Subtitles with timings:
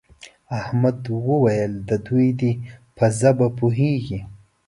[0.59, 0.97] احمد
[1.27, 1.73] وویل
[2.07, 2.51] دوی دې
[2.97, 4.19] په ژبه پوهېږي.